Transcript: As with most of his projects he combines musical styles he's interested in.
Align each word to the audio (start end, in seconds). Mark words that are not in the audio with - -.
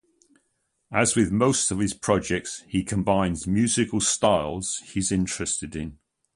As 0.91 1.15
with 1.15 1.31
most 1.31 1.69
of 1.69 1.77
his 1.77 1.93
projects 1.93 2.63
he 2.67 2.83
combines 2.83 3.45
musical 3.45 4.01
styles 4.01 4.77
he's 4.79 5.11
interested 5.11 5.75
in. 5.75 5.99